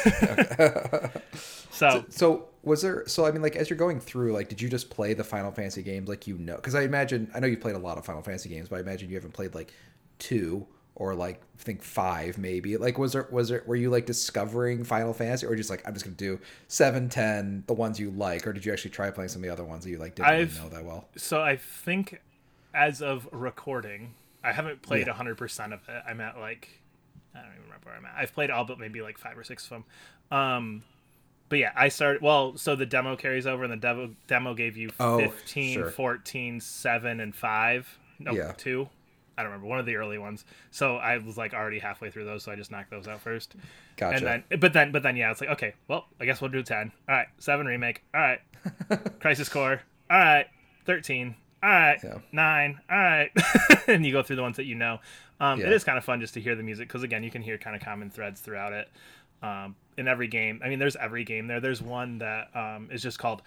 again. 0.59 1.11
so 1.71 2.05
So 2.09 2.49
was 2.65 2.83
there? 2.83 3.07
So 3.07 3.27
I 3.27 3.31
mean, 3.31 3.43
like 3.43 3.55
as 3.55 3.71
you're 3.71 3.77
going 3.79 4.01
through, 4.01 4.33
like, 4.33 4.49
did 4.49 4.61
you 4.61 4.69
just 4.69 4.91
play 4.91 5.15
the 5.15 5.23
Final 5.25 5.53
Fantasy 5.53 5.83
games 5.83 6.09
like 6.09 6.27
you 6.27 6.37
know? 6.39 6.57
Because 6.57 6.75
I 6.75 6.83
imagine 6.83 7.31
I 7.35 7.39
know 7.41 7.47
you've 7.47 7.61
played 7.61 7.77
a 7.77 7.79
lot 7.79 7.97
of 7.97 8.05
Final 8.05 8.23
Fantasy 8.23 8.49
games, 8.49 8.69
but 8.69 8.77
I 8.77 8.81
imagine 8.81 9.09
you 9.09 9.15
haven't 9.15 9.35
played 9.35 9.55
like 9.55 9.73
two 10.19 10.67
or 11.01 11.15
like 11.15 11.41
I 11.59 11.63
think 11.63 11.83
five 11.83 12.37
maybe. 12.37 12.77
Like, 12.77 12.99
was 12.99 13.15
there 13.15 13.27
was 13.31 13.49
there 13.49 13.65
were 13.67 13.75
you 13.75 13.89
like 13.89 14.05
discovering 14.05 14.85
Final 14.85 15.15
Fantasy, 15.15 15.47
or 15.47 15.57
just 15.57 15.71
like 15.71 15.83
I'm 15.87 15.95
just 15.95 16.05
gonna 16.05 16.15
do 16.15 16.39
seven, 16.69 17.09
ten, 17.09 17.65
the 17.67 17.73
ones 17.73 17.99
you 17.99 18.11
like, 18.11 18.47
or 18.47 18.53
did 18.53 18.67
you 18.67 18.73
actually 18.73 18.91
try 18.91 19.11
playing 19.11 19.31
some 19.31 19.41
of 19.43 19.47
the 19.47 19.53
other 19.53 19.65
ones 19.65 19.83
that 19.85 19.91
you 19.91 19.97
like 19.99 20.15
didn't 20.15 20.31
really 20.31 20.45
know 20.63 20.69
that 20.69 20.85
well? 20.85 21.09
so 21.17 21.41
I 21.41 21.57
think 21.57 22.21
as 22.75 23.01
of 23.01 23.27
recording, 23.33 24.13
I 24.45 24.53
haven't 24.53 24.83
played 24.83 25.07
Yeah. 25.07 25.15
100% 25.15 25.73
of 25.73 25.81
it. 25.89 26.03
I'm 26.07 26.21
at 26.21 26.39
like 26.39 26.69
I 27.35 27.39
don't 27.39 27.49
even 27.53 27.63
remember 27.65 27.87
where 27.87 27.97
I'm 27.97 28.05
at. 28.05 28.13
I've 28.17 28.35
played 28.35 28.51
all 28.51 28.65
but 28.67 28.79
maybe 28.79 29.01
like 29.01 29.17
5 29.17 29.39
or 29.39 29.43
6 29.45 29.65
of 29.65 29.71
them. 29.71 29.85
Um 30.39 30.83
but 31.49 31.59
yeah, 31.59 31.73
I 31.75 31.89
started 31.89 32.21
well, 32.23 32.57
so 32.59 32.77
the 32.77 32.87
demo 32.87 33.17
carries 33.17 33.47
over 33.47 33.65
and 33.65 33.73
the 33.73 33.77
demo 33.79 34.11
demo 34.29 34.53
gave 34.55 34.77
you 34.77 34.91
Oh, 35.01 35.19
15, 35.19 35.75
sure. 35.75 35.91
14, 35.91 36.61
7 36.61 37.21
and 37.21 37.35
5. 37.35 37.99
No, 38.19 38.33
Yeah. 38.33 38.53
2. 38.59 38.89
I 39.41 39.43
don't 39.43 39.53
remember 39.53 39.69
one 39.69 39.79
of 39.81 39.87
the 39.87 39.97
early 39.97 40.19
ones. 40.19 40.45
So 40.71 40.97
I 40.97 41.19
was 41.19 41.37
like 41.37 41.53
already 41.55 41.79
halfway 41.79 42.11
through 42.11 42.25
those, 42.27 42.45
so 42.45 42.53
I 42.53 42.57
just 42.57 42.71
knocked 42.71 42.91
those 42.91 43.09
out 43.09 43.21
first. 43.21 43.57
Gotcha. 43.97 44.17
And 44.17 44.45
then, 44.51 44.61
but 44.61 44.73
then, 44.73 44.93
but 44.93 45.03
then, 45.03 45.17
yeah, 45.17 45.31
it's 45.31 45.41
like 45.41 45.51
okay, 45.51 45.75
well, 45.89 46.07
I 46.21 46.25
guess 46.27 46.41
we'll 46.41 46.51
do 46.51 46.63
ten. 46.63 46.93
All 47.09 47.15
right, 47.17 47.27
seven 47.39 47.67
remake. 47.67 48.03
All 48.15 48.21
right, 48.21 48.41
Crisis 49.21 49.49
Core. 49.49 49.83
All 50.11 50.19
right, 50.19 50.47
thirteen. 50.85 51.35
All 51.63 51.69
right, 51.71 51.99
Yeah. 52.03 52.19
nine. 52.33 52.81
All 52.91 52.97
right, 52.99 53.31
and 53.89 54.05
you 54.07 54.13
go 54.13 54.23
through 54.23 54.37
the 54.37 54.43
ones 54.43 54.57
that 54.57 54.65
you 54.65 54.75
know. 54.75 55.01
Um, 55.41 55.59
Yeah. 55.61 55.71
is 55.71 55.85
kind 55.85 55.97
of 55.97 56.05
fun 56.05 56.21
just 56.21 56.35
to 56.35 56.41
hear 56.41 56.55
the 56.55 56.63
music 56.63 56.89
because 56.89 57.03
again, 57.03 57.23
you 57.23 57.31
can 57.31 57.41
hear 57.43 57.57
kind 57.59 57.75
of 57.75 57.83
common 57.83 58.11
threads 58.11 58.41
throughout 58.41 58.73
it. 58.75 58.89
Um, 59.43 59.75
in 59.97 60.07
every 60.07 60.29
game, 60.29 60.61
I 60.63 60.69
mean, 60.69 60.79
there's 60.79 60.97
every 60.97 61.25
game 61.25 61.47
there. 61.47 61.61
There's 61.61 61.81
one 61.81 62.19
that 62.19 62.55
um, 62.55 62.89
is 62.93 63.03
just 63.03 63.19
called 63.19 63.41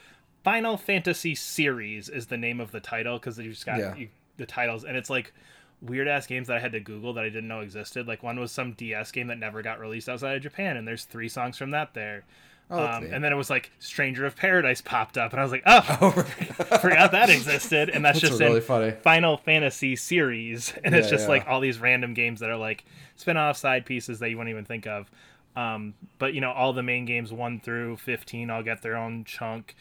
Final 0.43 0.75
Fantasy 0.75 1.35
Series 1.35 2.09
is 2.09 2.25
the 2.27 2.37
name 2.37 2.59
of 2.59 2.71
the 2.71 2.79
title 2.79 3.19
because 3.19 3.37
you 3.37 3.51
just 3.51 3.65
got 3.65 3.77
Yeah. 3.77 3.95
you, 3.95 4.09
the 4.37 4.45
titles, 4.47 4.83
and 4.83 4.97
it's 4.97 5.09
like 5.11 5.33
weird 5.83 6.07
ass 6.07 6.27
games 6.27 6.47
that 6.47 6.57
I 6.57 6.59
had 6.59 6.71
to 6.71 6.79
Google 6.79 7.13
that 7.13 7.23
I 7.23 7.29
didn't 7.29 7.47
know 7.47 7.59
existed. 7.59 8.07
Like 8.07 8.23
one 8.23 8.39
was 8.39 8.51
some 8.51 8.73
DS 8.73 9.11
game 9.11 9.27
that 9.27 9.37
never 9.37 9.61
got 9.61 9.79
released 9.79 10.09
outside 10.09 10.35
of 10.35 10.41
Japan, 10.41 10.77
and 10.77 10.87
there's 10.87 11.05
three 11.05 11.29
songs 11.29 11.57
from 11.57 11.71
that 11.71 11.93
there. 11.93 12.23
Oh, 12.71 12.83
um, 12.83 13.03
and 13.03 13.23
then 13.23 13.33
it 13.33 13.35
was 13.35 13.49
like 13.49 13.71
Stranger 13.79 14.25
of 14.25 14.35
Paradise 14.35 14.81
popped 14.81 15.17
up, 15.17 15.31
and 15.31 15.39
I 15.39 15.43
was 15.43 15.51
like, 15.51 15.63
oh, 15.65 16.11
forgot 16.81 17.11
that 17.11 17.29
existed, 17.29 17.89
and 17.89 18.03
that's, 18.03 18.21
That's 18.21 18.31
just 18.31 18.41
really 18.41 18.57
in 18.57 18.61
funny. 18.61 18.91
Final 18.91 19.37
Fantasy 19.37 19.95
series, 19.95 20.73
and 20.83 20.95
it's 20.95 21.09
just 21.09 21.25
yeah. 21.25 21.29
like 21.29 21.47
all 21.47 21.59
these 21.59 21.79
random 21.79 22.13
games 22.13 22.39
that 22.39 22.49
are 22.49 22.57
like 22.57 22.85
spin-off 23.15 23.57
side 23.57 23.85
pieces 23.85 24.19
that 24.19 24.29
you 24.29 24.37
wouldn't 24.37 24.51
even 24.51 24.65
think 24.65 24.87
of. 24.87 25.11
Um, 25.55 25.93
but 26.17 26.33
you 26.33 26.41
know, 26.41 26.51
all 26.51 26.73
the 26.73 26.81
main 26.81 27.05
games 27.05 27.31
one 27.31 27.59
through 27.59 27.97
fifteen 27.97 28.49
all 28.49 28.63
get 28.63 28.81
their 28.81 28.95
own 28.95 29.23
chunk. 29.23 29.75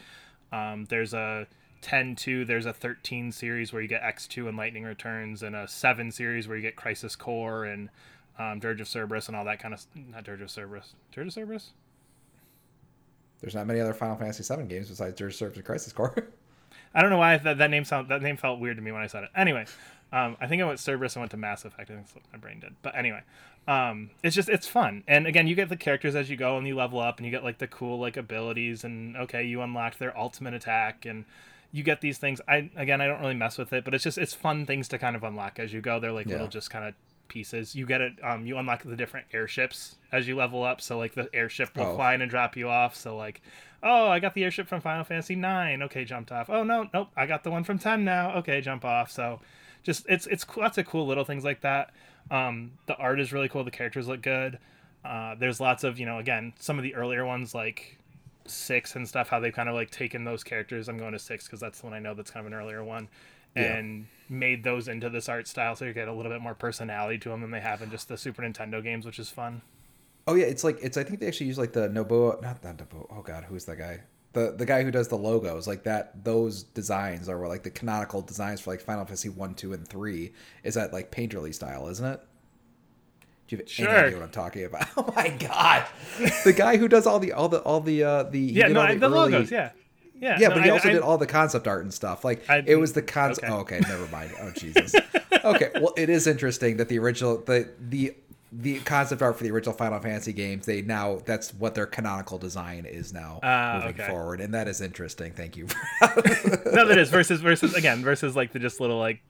Um, 0.51 0.85
there's 0.85 1.15
a 1.15 1.47
10 1.83 2.15
2, 2.15 2.45
there's 2.45 2.65
a 2.65 2.73
13 2.73 3.31
series 3.31 3.71
where 3.71 3.81
you 3.81 3.87
get 3.87 4.01
X2 4.01 4.47
and 4.47 4.57
Lightning 4.57 4.83
Returns, 4.83 5.43
and 5.43 5.55
a 5.55 5.67
7 5.67 6.11
series 6.11 6.47
where 6.47 6.57
you 6.57 6.63
get 6.63 6.75
Crisis 6.75 7.15
Core 7.15 7.65
and 7.65 7.89
um, 8.39 8.59
Dirge 8.59 8.81
of 8.81 8.87
Cerberus 8.87 9.27
and 9.27 9.37
all 9.37 9.45
that 9.45 9.59
kind 9.59 9.73
of. 9.73 9.85
Not 9.93 10.23
Dirge 10.23 10.41
of 10.41 10.49
Cerberus. 10.49 10.93
Dirge 11.11 11.27
of 11.27 11.33
Cerberus? 11.33 11.69
There's 13.41 13.53
not 13.53 13.67
many 13.67 13.81
other 13.81 13.93
Final 13.93 14.15
Fantasy 14.15 14.43
7 14.43 14.67
games 14.67 14.89
besides 14.89 15.15
Dirge 15.15 15.33
of 15.33 15.37
cerberus 15.37 15.57
and 15.57 15.65
Crisis 15.65 15.93
Core. 15.93 16.15
I 16.95 17.01
don't 17.01 17.11
know 17.11 17.17
why 17.17 17.37
that, 17.37 17.57
that 17.57 17.69
name 17.69 17.85
sound 17.85 18.09
that 18.09 18.21
name 18.21 18.37
felt 18.37 18.59
weird 18.59 18.77
to 18.77 18.83
me 18.83 18.91
when 18.91 19.01
I 19.01 19.07
said 19.07 19.23
it. 19.23 19.29
Anyway, 19.35 19.65
um, 20.11 20.37
I 20.39 20.47
think 20.47 20.61
I 20.61 20.65
went 20.65 20.79
Cerberus 20.79 21.15
and 21.15 21.21
went 21.21 21.31
to 21.31 21.37
Mass 21.37 21.65
Effect. 21.65 21.89
I 21.89 21.93
think 21.93 22.05
that's 22.05 22.15
what 22.15 22.23
my 22.31 22.37
brain 22.37 22.59
did. 22.59 22.75
But 22.83 22.95
anyway, 22.95 23.21
um, 23.67 24.11
it's 24.21 24.35
just 24.35 24.47
it's 24.47 24.67
fun. 24.67 25.03
And 25.07 25.25
again, 25.25 25.47
you 25.47 25.55
get 25.55 25.69
the 25.69 25.75
characters 25.75 26.15
as 26.15 26.29
you 26.29 26.37
go 26.37 26.57
and 26.57 26.67
you 26.67 26.75
level 26.75 26.99
up 26.99 27.17
and 27.17 27.25
you 27.25 27.31
get 27.31 27.43
like 27.43 27.57
the 27.57 27.67
cool 27.67 27.99
like 27.99 28.15
abilities 28.15 28.83
and 28.83 29.17
okay, 29.17 29.43
you 29.43 29.61
unlocked 29.61 29.99
their 29.99 30.17
ultimate 30.17 30.53
attack 30.53 31.05
and 31.05 31.25
you 31.73 31.83
get 31.83 31.99
these 31.99 32.17
things. 32.19 32.39
I 32.47 32.69
again, 32.77 33.01
I 33.01 33.07
don't 33.07 33.19
really 33.19 33.33
mess 33.33 33.57
with 33.57 33.73
it, 33.73 33.83
but 33.83 33.93
it's 33.93 34.03
just 34.05 34.17
it's 34.17 34.33
fun 34.33 34.65
things 34.65 34.87
to 34.89 34.97
kind 34.97 35.15
of 35.17 35.23
unlock 35.23 35.59
as 35.59 35.73
you 35.73 35.81
go. 35.81 35.99
They're 35.99 36.11
like 36.13 36.27
Yeah. 36.27 36.33
little 36.33 36.47
just 36.47 36.69
kind 36.69 36.85
of 36.85 36.93
pieces. 37.27 37.75
You 37.75 37.85
get 37.87 37.99
it. 37.99 38.13
Um, 38.23 38.45
you 38.45 38.57
unlock 38.57 38.83
the 38.83 38.95
different 38.95 39.25
airships 39.33 39.95
as 40.11 40.27
you 40.27 40.35
level 40.35 40.63
up. 40.63 40.79
So 40.81 40.97
like 40.97 41.15
the 41.15 41.29
airship 41.33 41.75
will 41.75 41.87
Oh. 41.87 41.95
fly 41.95 42.13
in 42.13 42.21
and 42.21 42.29
drop 42.29 42.55
you 42.55 42.69
off. 42.69 42.95
So 42.95 43.17
like, 43.17 43.41
oh, 43.81 44.07
I 44.07 44.19
got 44.19 44.33
the 44.35 44.43
airship 44.43 44.67
from 44.67 44.81
Final 44.81 45.03
Fantasy 45.03 45.35
Nine. 45.35 45.81
Okay, 45.81 46.05
jumped 46.05 46.31
off. 46.31 46.49
Oh 46.49 46.63
no, 46.63 46.87
nope, 46.93 47.09
I 47.17 47.25
got 47.25 47.43
the 47.43 47.51
one 47.51 47.63
from 47.63 47.79
Ten 47.79 48.05
now. 48.05 48.35
Okay, 48.37 48.61
jump 48.61 48.85
off. 48.85 49.09
So 49.11 49.39
just 49.81 50.05
it's 50.07 50.27
it's 50.27 50.45
lots 50.55 50.77
of 50.77 50.85
cool 50.85 51.07
little 51.07 51.25
things 51.25 51.43
like 51.43 51.61
that. 51.61 51.91
Um, 52.29 52.73
the 52.85 52.95
art 52.97 53.19
is 53.19 53.33
really 53.33 53.49
cool. 53.49 53.63
The 53.63 53.71
characters 53.71 54.07
look 54.07 54.21
good. 54.21 54.59
Uh, 55.03 55.35
there's 55.35 55.59
lots 55.59 55.83
of 55.83 55.99
you 55.99 56.05
know 56.05 56.19
again 56.19 56.53
some 56.59 56.77
of 56.77 56.83
the 56.83 56.93
earlier 56.95 57.25
ones 57.25 57.53
like 57.55 57.97
six 58.45 58.95
and 58.95 59.07
stuff 59.07 59.29
how 59.29 59.39
they've 59.39 59.53
kind 59.53 59.69
of 59.69 59.75
like 59.75 59.89
taken 59.89 60.23
those 60.23 60.43
characters 60.43 60.89
i'm 60.89 60.97
going 60.97 61.13
to 61.13 61.19
six 61.19 61.45
because 61.45 61.59
that's 61.59 61.79
the 61.79 61.85
one 61.85 61.93
i 61.93 61.99
know 61.99 62.13
that's 62.13 62.29
kind 62.31 62.45
of 62.45 62.51
an 62.51 62.57
earlier 62.57 62.83
one 62.83 63.07
Yeah. 63.55 63.75
and 63.77 64.07
made 64.29 64.63
those 64.63 64.87
into 64.87 65.09
this 65.09 65.29
art 65.29 65.47
style 65.47 65.75
so 65.75 65.85
you 65.85 65.93
get 65.93 66.07
a 66.07 66.13
little 66.13 66.31
bit 66.31 66.41
more 66.41 66.53
personality 66.55 67.17
to 67.19 67.29
them 67.29 67.41
than 67.41 67.51
they 67.51 67.61
have 67.61 67.81
in 67.81 67.89
just 67.91 68.07
the 68.09 68.17
super 68.17 68.41
nintendo 68.41 68.83
games 68.83 69.05
which 69.05 69.19
is 69.19 69.29
fun 69.29 69.61
Oh 70.25 70.35
yeah, 70.35 70.45
it's 70.45 70.63
like 70.63 70.77
it's. 70.81 70.95
I 70.95 71.03
think 71.03 71.19
they 71.19 71.27
actually 71.27 71.47
use 71.47 71.57
like 71.57 71.73
the 71.73 71.89
Nobuo, 71.89 72.41
not 72.41 72.63
not 72.63 72.77
Nobuo. 72.77 73.07
Oh 73.11 73.21
god, 73.21 73.43
who's 73.43 73.65
that 73.65 73.75
guy? 73.77 73.99
The 74.31 74.55
the 74.57 74.65
guy 74.65 74.81
who 74.81 74.89
does 74.89 75.09
the 75.09 75.17
logos, 75.17 75.67
like 75.67 75.83
that. 75.83 76.23
Those 76.23 76.63
designs 76.63 77.27
are 77.27 77.45
like 77.45 77.63
the 77.63 77.69
canonical 77.69 78.21
designs 78.21 78.61
for 78.61 78.71
like 78.71 78.79
Final 78.79 79.03
Fantasy 79.03 79.27
one, 79.27 79.53
two, 79.53 79.73
and 79.73 79.85
three. 79.85 80.31
Is 80.63 80.75
that 80.75 80.93
like 80.93 81.11
painterly 81.11 81.53
style, 81.53 81.89
isn't 81.89 82.05
it? 82.05 82.21
Do 83.47 83.55
you 83.55 83.57
have 83.59 83.69
Sure. 83.69 83.89
any 83.89 84.07
idea 84.07 84.17
what 84.17 84.23
I'm 84.25 84.31
talking 84.31 84.65
about? 84.65 84.87
Oh 84.97 85.13
my 85.15 85.29
god, 85.29 85.85
the 86.43 86.53
guy 86.53 86.77
who 86.77 86.87
does 86.87 87.05
all 87.05 87.19
the 87.19 87.33
all 87.33 87.49
the 87.49 87.59
all 87.61 87.79
the 87.81 88.03
uh 88.03 88.23
the 88.23 88.39
yeah 88.39 88.67
no 88.67 88.81
I, 88.81 88.95
the 88.95 89.05
early- 89.07 89.15
logos 89.31 89.51
yeah 89.51 89.71
yeah 90.15 90.37
Yeah, 90.39 90.47
no, 90.49 90.55
but 90.55 90.63
he 90.63 90.69
I- 90.69 90.73
also 90.73 90.89
I- 90.89 90.93
did 90.93 91.01
all 91.01 91.17
the 91.17 91.27
concept 91.27 91.67
art 91.67 91.83
and 91.83 91.93
stuff. 91.93 92.23
Like 92.23 92.49
I- 92.49 92.63
it 92.65 92.75
was 92.75 92.93
the 92.93 93.01
concept. 93.01 93.45
okay. 93.47 93.53
Oh, 93.53 93.59
okay, 93.61 93.79
never 93.81 94.07
mind. 94.07 94.31
Oh 94.39 94.51
Jesus. 94.51 94.95
okay, 95.43 95.71
well, 95.75 95.93
it 95.97 96.09
is 96.09 96.27
interesting 96.27 96.77
that 96.77 96.87
the 96.87 96.99
original 96.99 97.37
the 97.45 97.69
the 97.79 98.15
the 98.55 98.79
concept 98.81 99.21
art 99.21 99.35
for 99.37 99.43
the 99.43 99.51
original 99.51 99.75
Final 99.75 99.99
Fantasy 99.99 100.31
games 100.33 100.65
they 100.65 100.81
now 100.81 101.19
that's 101.25 101.53
what 101.55 101.73
their 101.75 101.85
canonical 101.87 102.37
design 102.37 102.85
is 102.85 103.11
now 103.11 103.39
Ah, 103.41 103.79
moving 103.79 103.99
okay. 104.01 104.09
forward, 104.09 104.39
and 104.41 104.53
that 104.53 104.67
is 104.67 104.79
interesting. 104.81 105.31
Thank 105.33 105.57
you. 105.57 105.67
no 106.01 106.87
that 106.87 106.97
is 106.97 107.09
versus 107.09 107.41
versus 107.41 107.73
again 107.73 108.03
versus 108.03 108.35
like 108.35 108.51
the 108.51 108.59
just 108.59 108.79
little 108.79 108.99
like 108.99 109.21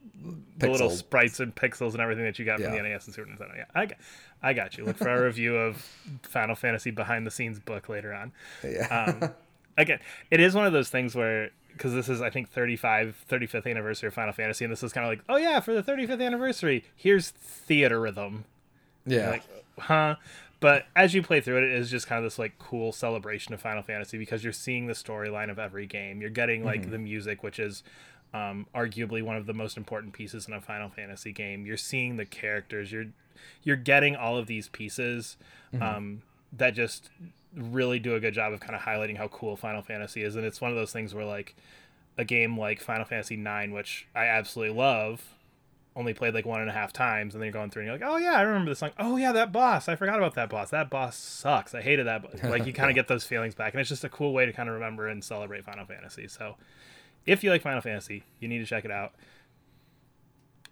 the 0.58 0.70
little 0.70 0.90
sprites 0.90 1.40
and 1.40 1.54
pixels 1.54 1.92
and 1.92 2.00
everything 2.00 2.24
that 2.24 2.38
you 2.38 2.44
got 2.44 2.60
from 2.60 2.72
the 2.72 2.82
NES 2.82 3.06
and 3.06 3.14
Super 3.14 3.28
Nintendo. 3.28 3.56
Yeah, 3.56 3.64
I 3.74 3.86
got, 3.86 3.98
I 4.42 4.52
got 4.52 4.78
you. 4.78 4.84
Look 4.84 4.96
for 4.96 5.08
our 5.10 5.22
review 5.24 5.56
of 5.56 5.76
Final 6.22 6.54
Fantasy 6.54 6.90
behind 6.90 7.26
the 7.26 7.30
scenes 7.30 7.58
book 7.58 7.88
later 7.88 8.14
on. 8.14 8.32
yeah. 8.62 9.14
um, 9.22 9.30
again, 9.76 9.98
it 10.30 10.40
is 10.40 10.54
one 10.54 10.66
of 10.66 10.72
those 10.72 10.88
things 10.88 11.14
where 11.14 11.50
because 11.72 11.92
this 11.92 12.08
is 12.08 12.20
I 12.22 12.30
think 12.30 12.50
35 12.50 13.24
35th 13.28 13.66
anniversary 13.70 14.06
of 14.08 14.14
Final 14.14 14.32
Fantasy 14.32 14.64
and 14.64 14.72
this 14.72 14.82
is 14.82 14.92
kind 14.92 15.04
of 15.04 15.10
like, 15.10 15.24
oh 15.28 15.36
yeah, 15.36 15.60
for 15.60 15.74
the 15.74 15.82
35th 15.82 16.24
anniversary, 16.24 16.84
here's 16.96 17.32
Theatrhythm. 17.68 18.44
Yeah. 19.06 19.30
Like, 19.30 19.42
huh? 19.78 20.16
But 20.60 20.86
as 20.96 21.12
you 21.12 21.22
play 21.22 21.40
through 21.40 21.58
it, 21.58 21.64
it 21.64 21.72
is 21.72 21.90
just 21.90 22.06
kind 22.06 22.18
of 22.18 22.24
this 22.24 22.38
like 22.38 22.58
cool 22.58 22.90
celebration 22.92 23.52
of 23.52 23.60
Final 23.60 23.82
Fantasy 23.82 24.16
because 24.16 24.42
you're 24.42 24.52
seeing 24.52 24.86
the 24.86 24.94
storyline 24.94 25.50
of 25.50 25.58
every 25.58 25.86
game. 25.86 26.20
You're 26.20 26.30
getting 26.30 26.64
like 26.64 26.90
the 26.90 26.98
music, 26.98 27.42
which 27.42 27.58
is 27.58 27.82
um, 28.32 28.66
arguably 28.74 29.22
one 29.22 29.36
of 29.36 29.46
the 29.46 29.52
most 29.52 29.76
important 29.76 30.14
pieces 30.14 30.48
in 30.48 30.54
a 30.54 30.60
Final 30.60 30.88
Fantasy 30.88 31.32
game. 31.32 31.66
You're 31.66 31.76
seeing 31.76 32.16
the 32.16 32.24
characters. 32.24 32.90
You're 32.90 33.06
you're 33.62 33.76
getting 33.76 34.16
all 34.16 34.38
of 34.38 34.46
these 34.46 34.68
pieces 34.68 35.36
um, 35.82 36.22
that 36.52 36.72
just 36.72 37.10
really 37.54 37.98
do 37.98 38.14
a 38.14 38.20
good 38.20 38.34
job 38.34 38.52
of 38.52 38.60
kind 38.60 38.74
of 38.74 38.82
highlighting 38.82 39.16
how 39.16 39.28
cool 39.28 39.56
Final 39.56 39.82
Fantasy 39.82 40.22
is. 40.22 40.34
And 40.36 40.44
it's 40.44 40.60
one 40.60 40.70
of 40.70 40.76
those 40.76 40.92
things 40.92 41.14
where 41.14 41.24
like 41.24 41.54
a 42.16 42.24
game 42.24 42.58
like 42.58 42.80
Final 42.80 43.04
Fantasy 43.04 43.34
IX, 43.34 43.72
which 43.72 44.06
I 44.14 44.26
absolutely 44.26 44.76
love, 44.76 45.22
only 45.96 46.12
played 46.14 46.34
like 46.34 46.44
one 46.44 46.60
and 46.60 46.68
a 46.68 46.72
half 46.72 46.92
times, 46.92 47.34
and 47.34 47.42
then 47.42 47.46
you're 47.46 47.52
going 47.52 47.70
through 47.70 47.82
and 47.82 47.86
you're 47.88 47.98
like, 47.98 48.08
oh 48.08 48.16
yeah, 48.16 48.32
I 48.32 48.42
remember 48.42 48.70
this 48.70 48.80
song. 48.80 48.90
Oh 48.98 49.16
yeah, 49.16 49.32
that 49.32 49.52
boss. 49.52 49.88
I 49.88 49.96
forgot 49.96 50.18
about 50.18 50.34
that 50.34 50.50
boss. 50.50 50.70
That 50.70 50.90
boss 50.90 51.16
sucks. 51.16 51.74
I 51.74 51.82
hated 51.82 52.06
that. 52.06 52.22
bo-" 52.22 52.48
Like 52.48 52.66
you 52.66 52.72
kind 52.72 52.90
of 52.90 52.94
get 52.94 53.08
those 53.08 53.24
feelings 53.24 53.54
back, 53.54 53.72
and 53.74 53.80
it's 53.80 53.88
just 53.88 54.04
a 54.04 54.08
cool 54.08 54.32
way 54.32 54.46
to 54.46 54.52
kind 54.52 54.68
of 54.68 54.74
remember 54.74 55.06
and 55.06 55.22
celebrate 55.22 55.64
Final 55.64 55.86
Fantasy. 55.86 56.26
So 56.28 56.56
if 57.26 57.44
you 57.44 57.50
like 57.50 57.62
Final 57.62 57.80
Fantasy, 57.80 58.24
you 58.40 58.48
need 58.48 58.58
to 58.58 58.66
check 58.66 58.84
it 58.84 58.90
out. 58.90 59.12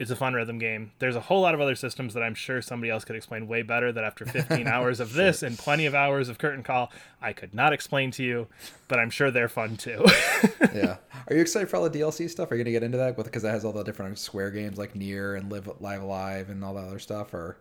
It's 0.02 0.10
a 0.10 0.16
fun 0.16 0.34
rhythm 0.34 0.58
game. 0.58 0.90
There's 0.98 1.14
a 1.14 1.20
whole 1.20 1.40
lot 1.42 1.54
of 1.54 1.60
other 1.60 1.76
systems 1.76 2.12
that 2.14 2.22
I'm 2.24 2.34
sure 2.34 2.60
somebody 2.60 2.90
else 2.90 3.04
could 3.04 3.14
explain 3.14 3.46
way 3.46 3.62
better. 3.62 3.92
That 3.92 4.02
after 4.04 4.26
15 4.26 4.66
hours 4.66 4.98
of 4.98 5.12
this 5.14 5.42
and 5.44 5.56
plenty 5.56 5.86
of 5.86 5.94
hours 5.94 6.28
of 6.28 6.38
Curtain 6.38 6.64
Call, 6.64 6.90
I 7.20 7.32
could 7.32 7.54
not 7.54 7.72
explain 7.72 8.10
to 8.12 8.24
you, 8.24 8.48
but 8.88 8.98
I'm 8.98 9.10
sure 9.10 9.30
they're 9.30 9.48
fun 9.48 9.76
too. 9.76 10.04
yeah. 10.74 10.96
Are 11.28 11.34
you 11.36 11.40
excited 11.40 11.70
for 11.70 11.76
all 11.76 11.88
the 11.88 12.00
DLC 12.00 12.28
stuff? 12.28 12.50
Are 12.50 12.56
you 12.56 12.64
gonna 12.64 12.72
get 12.72 12.82
into 12.82 12.98
that 12.98 13.16
because 13.16 13.42
that 13.44 13.52
has 13.52 13.64
all 13.64 13.72
the 13.72 13.84
different 13.84 14.18
Square 14.18 14.50
games 14.50 14.76
like 14.76 14.94
NieR 14.94 15.38
and 15.38 15.50
Live 15.50 15.70
Live 15.80 16.02
Alive 16.02 16.50
and 16.50 16.64
all 16.64 16.74
that 16.74 16.84
other 16.88 16.98
stuff? 16.98 17.32
Or 17.32 17.56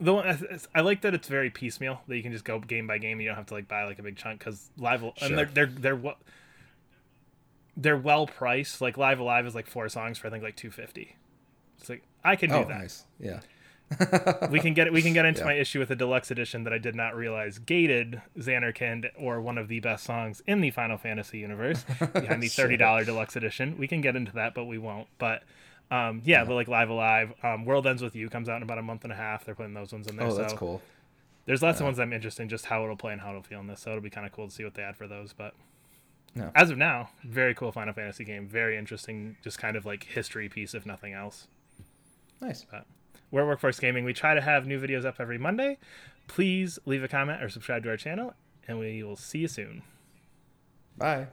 The 0.00 0.14
one 0.14 0.26
I- 0.26 0.58
I 0.74 0.80
like 0.80 1.02
that 1.02 1.12
it's 1.12 1.28
very 1.28 1.50
piecemeal 1.50 2.00
that 2.08 2.16
you 2.16 2.22
can 2.22 2.32
just 2.32 2.44
go 2.46 2.58
game 2.58 2.86
by 2.86 2.96
game. 2.96 3.12
And 3.18 3.20
you 3.22 3.28
don't 3.28 3.36
have 3.36 3.46
to 3.46 3.54
like 3.54 3.68
buy 3.68 3.84
like 3.84 3.98
a 3.98 4.02
big 4.02 4.16
chunk 4.16 4.38
because 4.38 4.70
live 4.78 5.04
and 5.20 5.36
they're 5.36 5.44
they're 5.44 5.66
they're 5.66 5.96
what 5.96 6.16
they're 7.76 7.98
well 7.98 8.26
priced. 8.26 8.80
Like 8.80 8.96
Live 8.96 9.18
Alive 9.18 9.46
is 9.46 9.54
like 9.54 9.66
four 9.66 9.90
songs 9.90 10.16
for 10.16 10.28
I 10.28 10.30
think 10.30 10.42
like 10.42 10.56
two 10.56 10.70
fifty. 10.70 11.16
It's 11.80 11.88
like 11.88 12.02
I 12.22 12.36
can 12.36 12.50
do 12.50 12.56
oh, 12.56 12.64
that. 12.64 12.78
nice. 12.78 13.04
Yeah. 13.18 13.40
We 14.50 14.60
can 14.60 14.74
get 14.74 14.92
we 14.92 15.02
can 15.02 15.12
get 15.12 15.24
into 15.24 15.40
Yeah. 15.40 15.46
my 15.46 15.52
issue 15.54 15.80
with 15.80 15.88
the 15.88 15.96
deluxe 15.96 16.30
edition 16.30 16.62
that 16.64 16.72
I 16.72 16.78
did 16.78 16.94
not 16.94 17.16
realize 17.16 17.58
gated 17.58 18.22
Zanarkand 18.38 19.10
or 19.18 19.40
one 19.40 19.58
of 19.58 19.66
the 19.68 19.80
best 19.80 20.04
songs 20.04 20.42
in 20.46 20.60
the 20.60 20.70
Final 20.70 20.96
Fantasy 20.96 21.38
universe 21.38 21.82
behind 22.12 22.42
the 22.42 22.48
thirty 22.48 22.76
dollar 22.76 23.04
deluxe 23.04 23.34
edition. 23.34 23.76
We 23.78 23.88
can 23.88 24.00
get 24.00 24.14
into 24.14 24.32
that, 24.32 24.54
but 24.54 24.66
we 24.66 24.78
won't. 24.78 25.08
But 25.18 25.42
um, 25.90 26.22
yeah, 26.24 26.44
but 26.44 26.54
like 26.54 26.68
Live 26.68 26.88
Alive, 26.88 27.32
um, 27.42 27.64
World 27.64 27.84
Ends 27.86 28.00
with 28.00 28.14
You 28.14 28.28
comes 28.28 28.48
out 28.48 28.58
in 28.58 28.62
about 28.62 28.78
a 28.78 28.82
month 28.82 29.02
and 29.02 29.12
a 29.12 29.16
half. 29.16 29.44
They're 29.44 29.56
putting 29.56 29.74
those 29.74 29.92
ones 29.92 30.06
in 30.06 30.14
there. 30.16 30.28
Oh, 30.28 30.34
that's 30.36 30.52
so 30.52 30.58
cool. 30.58 30.82
there's 31.46 31.62
lots 31.62 31.80
of 31.80 31.84
ones 31.86 31.98
I'm 31.98 32.12
interested 32.12 32.44
in 32.44 32.48
just 32.48 32.66
how 32.66 32.84
it'll 32.84 32.96
play 32.96 33.10
and 33.12 33.20
how 33.20 33.30
it'll 33.30 33.42
feel 33.42 33.58
in 33.58 33.66
this. 33.66 33.80
So 33.80 33.90
it'll 33.90 34.02
be 34.02 34.08
kind 34.10 34.24
of 34.24 34.32
cool 34.32 34.46
to 34.46 34.54
see 34.54 34.62
what 34.62 34.74
they 34.74 34.82
add 34.84 34.96
for 34.96 35.08
those. 35.08 35.32
But 35.32 35.54
Yeah. 36.36 36.50
as 36.54 36.70
of 36.70 36.78
now, 36.78 37.10
very 37.24 37.56
cool 37.56 37.72
Final 37.72 37.92
Fantasy 37.92 38.22
game. 38.24 38.46
Very 38.46 38.76
interesting, 38.78 39.36
just 39.42 39.58
kind 39.58 39.76
of 39.76 39.84
like 39.84 40.04
history 40.04 40.48
piece, 40.48 40.74
if 40.74 40.86
nothing 40.86 41.12
else. 41.12 41.48
Nice. 42.40 42.66
We're 43.30 43.46
Workforce 43.46 43.78
Gaming. 43.78 44.04
We 44.04 44.12
try 44.12 44.34
to 44.34 44.40
have 44.40 44.66
new 44.66 44.80
videos 44.80 45.04
up 45.04 45.16
every 45.20 45.38
Monday. 45.38 45.78
Please 46.26 46.78
leave 46.86 47.02
a 47.02 47.08
comment 47.08 47.42
or 47.42 47.48
subscribe 47.48 47.82
to 47.84 47.90
our 47.90 47.96
channel, 47.96 48.34
and 48.66 48.78
we 48.78 49.02
will 49.02 49.16
see 49.16 49.40
you 49.40 49.48
soon. 49.48 49.82
Bye. 50.96 51.28